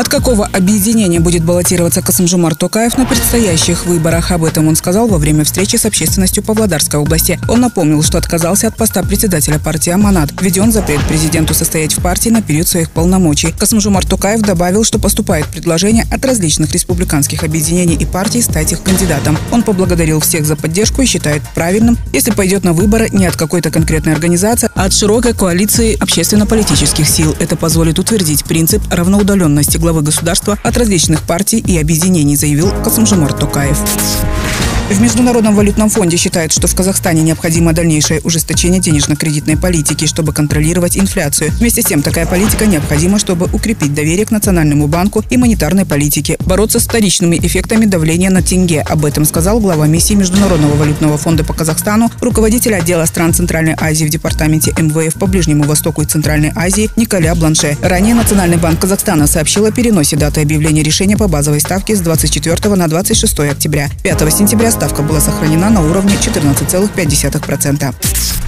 [0.00, 4.30] От какого объединения будет баллотироваться Касымжумар Токаев на предстоящих выборах?
[4.30, 7.38] Об этом он сказал во время встречи с общественностью Павлодарской области.
[7.48, 10.30] Он напомнил, что отказался от поста председателя партии «Аманат».
[10.40, 13.52] Введен запрет президенту состоять в партии на период своих полномочий.
[13.52, 19.36] Касымжумар Токаев добавил, что поступает предложение от различных республиканских объединений и партий стать их кандидатом.
[19.52, 23.70] Он поблагодарил всех за поддержку и считает правильным, если пойдет на выборы не от какой-то
[23.70, 27.36] конкретной организации, а от широкой коалиции общественно-политических сил.
[27.38, 33.76] Это позволит утвердить принцип равноудаленности главы государства от различных партий и объединений, заявил Касымжумар Токаев.
[34.90, 40.98] В Международном валютном фонде считают, что в Казахстане необходимо дальнейшее ужесточение денежно-кредитной политики, чтобы контролировать
[40.98, 41.52] инфляцию.
[41.52, 46.36] Вместе с тем, такая политика необходима, чтобы укрепить доверие к Национальному банку и монетарной политике,
[46.44, 48.80] бороться с вторичными эффектами давления на тенге.
[48.80, 54.06] Об этом сказал глава миссии Международного валютного фонда по Казахстану, руководитель отдела стран Центральной Азии
[54.06, 57.76] в департаменте МВФ по Ближнему Востоку и Центральной Азии Николя Бланше.
[57.80, 62.74] Ранее Национальный банк Казахстана сообщил о переносе даты объявления решения по базовой ставке с 24
[62.74, 63.88] на 26 октября.
[64.02, 68.39] 5 сентября ставка была сохранена на уровне 14,5%.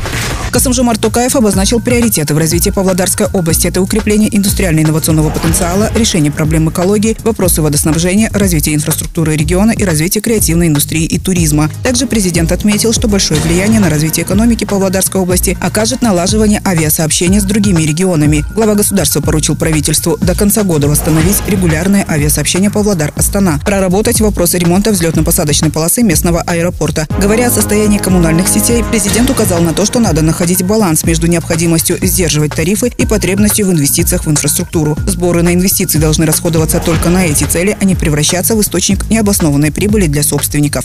[0.52, 3.68] Касымжумар Токаев обозначил приоритеты в развитии Павлодарской области.
[3.68, 10.66] Это укрепление индустриально-инновационного потенциала, решение проблем экологии, вопросы водоснабжения, развитие инфраструктуры региона и развитие креативной
[10.66, 11.70] индустрии и туризма.
[11.82, 17.44] Также президент отметил, что большое влияние на развитие экономики Павлодарской области окажет налаживание авиасообщения с
[17.44, 18.44] другими регионами.
[18.54, 25.72] Глава государства поручил правительству до конца года восстановить регулярное авиасообщение Павлодар-Астана, проработать вопросы ремонта взлетно-посадочной
[25.72, 27.06] полосы местного аэропорта.
[27.18, 31.28] Говоря о состоянии коммунальных сетей, президент указал на то, что надо находить находить баланс между
[31.28, 34.98] необходимостью сдерживать тарифы и потребностью в инвестициях в инфраструктуру.
[35.06, 39.70] Сборы на инвестиции должны расходоваться только на эти цели, а не превращаться в источник необоснованной
[39.70, 40.84] прибыли для собственников.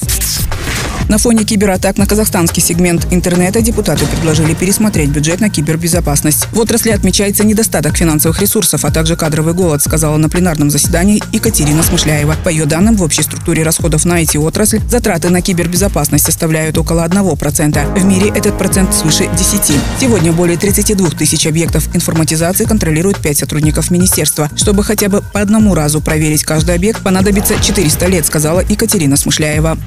[1.09, 6.47] На фоне кибератак на казахстанский сегмент интернета депутаты предложили пересмотреть бюджет на кибербезопасность.
[6.51, 11.81] В отрасли отмечается недостаток финансовых ресурсов, а также кадровый голод, сказала на пленарном заседании Екатерина
[11.81, 12.35] Смышляева.
[12.43, 17.99] По ее данным, в общей структуре расходов на IT-отрасль затраты на кибербезопасность составляют около 1%.
[17.99, 19.79] В мире этот процент свыше 10.
[20.01, 24.51] Сегодня более 32 тысяч объектов информатизации контролируют 5 сотрудников министерства.
[24.57, 29.77] Чтобы хотя бы по одному разу проверить каждый объект, понадобится 400 лет, сказала Екатерина Смышляева.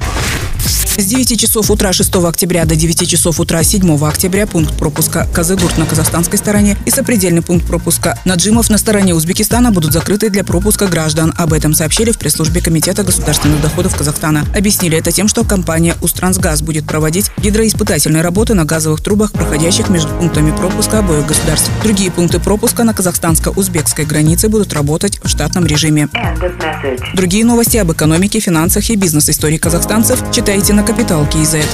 [1.11, 5.77] С 9 часов утра 6 октября до 9 часов утра 7 октября пункт пропуска Казыгурт
[5.77, 10.87] на казахстанской стороне и сопредельный пункт пропуска Наджимов на стороне Узбекистана будут закрыты для пропуска
[10.87, 11.33] граждан.
[11.37, 14.45] Об этом сообщили в пресс-службе Комитета государственных доходов Казахстана.
[14.55, 20.13] Объяснили это тем, что компания «Усттрансгаз» будет проводить гидроиспытательные работы на газовых трубах, проходящих между
[20.13, 21.69] пунктами пропуска обоих государств.
[21.83, 26.07] Другие пункты пропуска на казахстанско-узбекской границе будут работать в штатном режиме.
[27.15, 31.65] Другие новости об экономике, финансах и бизнес-истории казахстанцев читайте на Капитал Киезет.